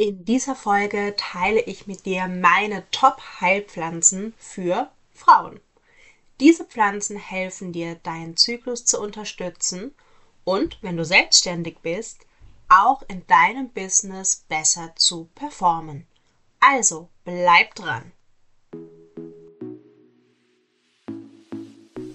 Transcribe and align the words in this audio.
In 0.00 0.24
dieser 0.24 0.56
Folge 0.56 1.14
teile 1.18 1.60
ich 1.60 1.86
mit 1.86 2.06
dir 2.06 2.26
meine 2.26 2.90
Top-Heilpflanzen 2.90 4.32
für 4.38 4.90
Frauen. 5.12 5.60
Diese 6.40 6.64
Pflanzen 6.64 7.18
helfen 7.18 7.74
dir, 7.74 7.96
deinen 7.96 8.34
Zyklus 8.34 8.86
zu 8.86 8.98
unterstützen 8.98 9.94
und, 10.44 10.78
wenn 10.80 10.96
du 10.96 11.04
selbstständig 11.04 11.80
bist, 11.82 12.20
auch 12.70 13.02
in 13.08 13.26
deinem 13.26 13.68
Business 13.68 14.46
besser 14.48 14.94
zu 14.96 15.28
performen. 15.34 16.06
Also 16.60 17.10
bleib 17.24 17.74
dran! 17.74 18.12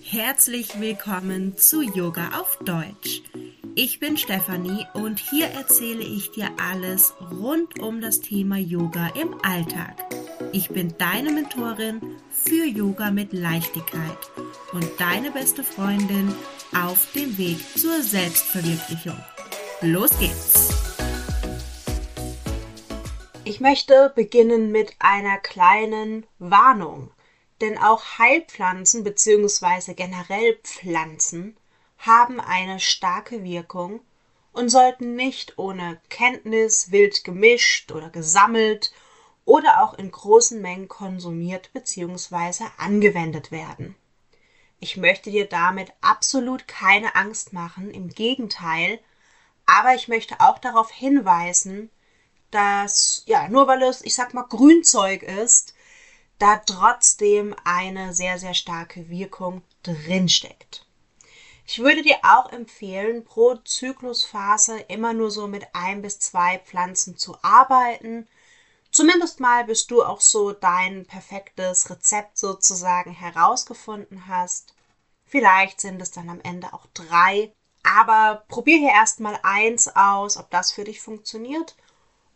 Herzlich 0.02 0.80
willkommen 0.80 1.56
zu 1.60 1.84
Yoga 1.84 2.40
auf 2.40 2.58
Deutsch. 2.66 3.22
Ich 3.78 4.00
bin 4.00 4.16
Stefanie 4.16 4.88
und 4.94 5.20
hier 5.20 5.48
erzähle 5.48 6.02
ich 6.02 6.32
dir 6.32 6.50
alles 6.58 7.14
rund 7.30 7.78
um 7.80 8.00
das 8.00 8.22
Thema 8.22 8.56
Yoga 8.56 9.08
im 9.20 9.36
Alltag. 9.44 10.02
Ich 10.54 10.70
bin 10.70 10.98
deine 10.98 11.34
Mentorin 11.34 12.00
für 12.30 12.64
Yoga 12.64 13.12
mit 13.12 13.34
Leichtigkeit 13.34 14.18
und 14.72 14.90
deine 14.98 15.30
beste 15.30 15.62
Freundin 15.62 16.34
auf 16.74 17.12
dem 17.12 17.38
Weg 17.38 17.58
zur 17.78 18.02
Selbstverwirklichung. 18.02 19.22
Los 19.82 20.18
geht's! 20.20 20.70
Ich 23.44 23.60
möchte 23.60 24.14
beginnen 24.16 24.72
mit 24.72 24.96
einer 25.00 25.38
kleinen 25.40 26.26
Warnung, 26.40 27.12
denn 27.60 27.78
auch 27.78 28.20
Heilpflanzen 28.20 29.04
bzw. 29.04 29.96
generell 29.96 30.58
Pflanzen 30.64 31.58
haben 31.98 32.40
eine 32.40 32.80
starke 32.80 33.44
Wirkung 33.44 34.02
und 34.52 34.70
sollten 34.70 35.16
nicht 35.16 35.58
ohne 35.58 35.98
Kenntnis 36.10 36.92
wild 36.92 37.24
gemischt 37.24 37.92
oder 37.92 38.10
gesammelt 38.10 38.92
oder 39.44 39.82
auch 39.82 39.94
in 39.94 40.10
großen 40.10 40.62
Mengen 40.62 40.88
konsumiert 40.88 41.72
bzw. 41.74 42.66
angewendet 42.78 43.52
werden. 43.52 43.96
Ich 44.80 44.98
möchte 44.98 45.32
dir 45.32 45.46
damit 45.46 45.90
absolut 46.02 46.68
keine 46.68 47.16
Angst 47.16 47.54
machen, 47.54 47.92
im 47.92 48.10
Gegenteil, 48.10 49.00
aber 49.66 49.94
ich 49.94 50.08
möchte 50.08 50.40
auch 50.40 50.58
darauf 50.58 50.92
hinweisen, 50.92 51.90
dass, 52.52 53.24
ja, 53.26 53.48
nur 53.48 53.68
weil 53.68 53.82
es, 53.84 54.02
ich 54.04 54.14
sag 54.14 54.34
mal, 54.34 54.44
Grünzeug 54.44 55.24
ist, 55.24 55.74
da 56.38 56.58
trotzdem 56.58 57.56
eine 57.64 58.14
sehr, 58.14 58.38
sehr 58.38 58.54
starke 58.54 59.10
Wirkung 59.10 59.62
drinsteckt. 59.84 60.86
Ich 61.68 61.80
würde 61.80 62.04
dir 62.04 62.18
auch 62.22 62.52
empfehlen, 62.52 63.26
pro 63.26 63.56
Zyklusphase 63.56 64.80
immer 64.82 65.14
nur 65.14 65.32
so 65.32 65.48
mit 65.48 65.66
ein 65.74 66.04
bis 66.04 66.20
zwei 66.20 66.60
Pflanzen 66.60 67.18
zu 67.18 67.36
arbeiten. 67.42 68.28
Zumindest 68.92 69.40
mal, 69.40 69.66
bis 69.66 69.88
du 69.88 70.04
auch 70.04 70.22
so 70.22 70.54
dein 70.54 71.06
perfektes 71.06 71.90
Rezept 71.90 72.38
sozusagen 72.38 73.12
herausgefunden 73.12 74.28
hast. 74.28 74.76
Vielleicht 75.26 75.82
sind 75.82 76.02
es 76.02 76.12
dann 76.12 76.30
am 76.30 76.40
Ende 76.42 76.72
auch 76.72 76.86
drei. 76.94 77.52
Aber 77.84 78.46
probier 78.48 78.78
hier 78.78 78.92
erstmal 78.92 79.40
eins 79.44 79.88
aus, 79.96 80.38
ob 80.38 80.50
das 80.52 80.72
für 80.72 80.84
dich 80.84 81.02
funktioniert. 81.02 81.76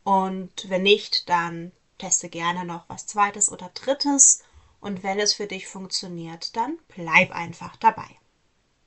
Und 0.04 0.70
wenn 0.70 0.84
nicht, 0.84 1.30
dann 1.30 1.72
teste 2.00 2.30
gerne 2.30 2.66
noch 2.66 2.90
was 2.90 3.06
zweites 3.06 3.52
oder 3.52 3.70
drittes. 3.76 4.44
Und 4.82 5.04
wenn 5.04 5.20
es 5.20 5.34
für 5.36 5.48
dich 5.48 5.68
funktioniert, 5.68 6.56
dann 6.56 6.80
bleib 6.88 7.32
einfach 7.32 7.76
dabei. 7.76 8.08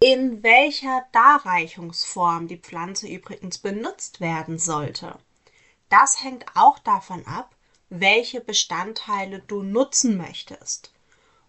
In 0.05 0.43
welcher 0.43 1.07
Darreichungsform 1.13 2.49
die 2.49 2.57
Pflanze 2.57 3.07
übrigens 3.07 3.59
benutzt 3.59 4.21
werden 4.21 4.59
sollte, 4.59 5.17
das 5.91 6.25
hängt 6.25 6.45
auch 6.57 6.81
davon 6.81 7.25
ab, 7.25 7.55
welche 7.89 8.41
Bestandteile 8.41 9.39
du 9.47 9.63
nutzen 9.63 10.17
möchtest. 10.17 10.93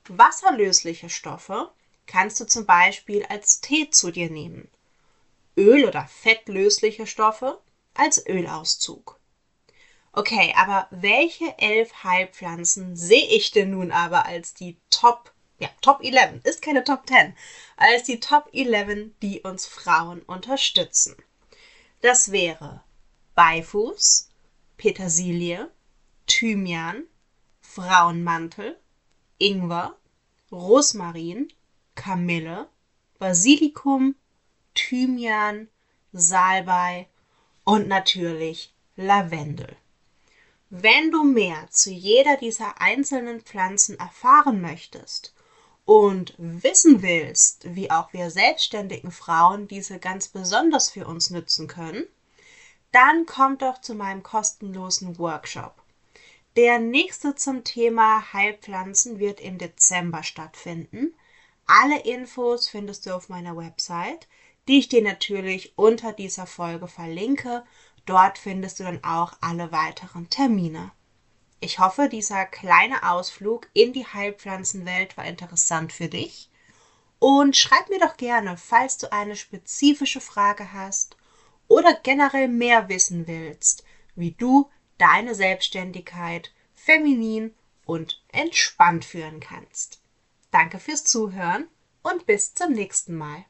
Wasserlösliche 0.07 1.09
Stoffe 1.09 1.71
kannst 2.05 2.39
du 2.41 2.45
zum 2.45 2.67
Beispiel 2.67 3.25
als 3.25 3.59
Tee 3.59 3.89
zu 3.89 4.11
dir 4.11 4.29
nehmen. 4.29 4.69
Öl- 5.57 5.87
oder 5.87 6.05
fettlösliche 6.05 7.07
Stoffe 7.07 7.59
als 7.95 8.23
Ölauszug. 8.27 9.19
Okay, 10.11 10.53
aber 10.55 10.85
welche 10.91 11.57
elf 11.57 12.03
Heilpflanzen 12.03 12.95
sehe 12.95 13.29
ich 13.29 13.49
denn 13.49 13.71
nun 13.71 13.91
aber 13.91 14.27
als 14.27 14.53
die 14.53 14.77
Top 14.91 15.32
ja, 15.59 15.69
Top 15.81 16.03
11, 16.03 16.43
ist 16.43 16.61
keine 16.61 16.83
Top 16.83 17.07
10, 17.07 17.35
als 17.77 18.03
die 18.03 18.19
Top 18.19 18.49
11, 18.53 19.11
die 19.21 19.41
uns 19.41 19.65
Frauen 19.65 20.21
unterstützen. 20.23 21.15
Das 22.01 22.31
wäre 22.31 22.83
Beifuß, 23.35 24.29
Petersilie, 24.77 25.71
Thymian, 26.27 27.03
Frauenmantel, 27.61 28.77
Ingwer, 29.37 29.95
Rosmarin, 30.51 31.47
Kamille, 31.95 32.67
Basilikum, 33.19 34.15
Thymian, 34.75 35.69
Salbei 36.11 37.07
und 37.63 37.87
natürlich 37.87 38.73
Lavendel. 38.95 39.75
Wenn 40.69 41.11
du 41.11 41.23
mehr 41.23 41.67
zu 41.69 41.91
jeder 41.91 42.37
dieser 42.37 42.81
einzelnen 42.81 43.41
Pflanzen 43.41 43.97
erfahren 43.99 44.59
möchtest 44.59 45.33
und 45.85 46.33
wissen 46.37 47.01
willst, 47.01 47.75
wie 47.75 47.91
auch 47.91 48.13
wir 48.13 48.29
selbstständigen 48.29 49.11
Frauen 49.11 49.67
diese 49.67 49.99
ganz 49.99 50.27
besonders 50.27 50.89
für 50.89 51.05
uns 51.05 51.29
nützen 51.29 51.67
können, 51.67 52.05
dann 52.91 53.25
komm 53.25 53.57
doch 53.57 53.81
zu 53.81 53.95
meinem 53.95 54.23
kostenlosen 54.23 55.17
Workshop. 55.17 55.81
Der 56.55 56.77
nächste 56.77 57.33
zum 57.35 57.63
Thema 57.63 58.31
Heilpflanzen 58.31 59.17
wird 59.17 59.41
im 59.41 59.57
Dezember 59.57 60.21
stattfinden. 60.21 61.15
Alle 61.65 62.01
Infos 62.01 62.67
findest 62.67 63.05
du 63.05 63.15
auf 63.15 63.27
meiner 63.27 63.57
Website, 63.57 64.27
die 64.67 64.79
ich 64.79 64.87
dir 64.87 65.01
natürlich 65.01 65.73
unter 65.77 66.13
dieser 66.13 66.45
Folge 66.45 66.87
verlinke. 66.87 67.63
Dort 68.05 68.37
findest 68.37 68.79
du 68.79 68.83
dann 68.83 69.03
auch 69.03 69.33
alle 69.41 69.71
weiteren 69.71 70.29
Termine. 70.29 70.91
Ich 71.63 71.79
hoffe, 71.79 72.09
dieser 72.09 72.45
kleine 72.45 73.09
Ausflug 73.09 73.69
in 73.71 73.93
die 73.93 74.05
Heilpflanzenwelt 74.05 75.15
war 75.15 75.23
interessant 75.23 75.93
für 75.93 76.09
dich. 76.09 76.49
Und 77.19 77.55
schreib 77.55 77.87
mir 77.89 77.99
doch 77.99 78.17
gerne, 78.17 78.57
falls 78.57 78.97
du 78.97 79.09
eine 79.13 79.37
spezifische 79.37 80.19
Frage 80.19 80.73
hast 80.73 81.15
oder 81.69 81.93
generell 81.93 82.49
mehr 82.49 82.89
wissen 82.89 83.27
willst, 83.27 83.85
wie 84.13 84.31
du 84.31 84.69
deine 84.97 85.35
Selbstständigkeit 85.35 86.51
feminin 86.73 87.55
und 87.85 88.21
entspannt 88.33 89.05
führen 89.05 89.39
kannst. 89.39 90.01
Danke 90.51 90.79
fürs 90.79 91.05
Zuhören 91.05 91.69
und 92.01 92.25
bis 92.25 92.53
zum 92.55 92.73
nächsten 92.73 93.15
Mal. 93.15 93.45